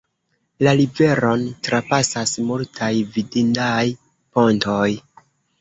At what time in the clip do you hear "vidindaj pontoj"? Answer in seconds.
3.19-4.91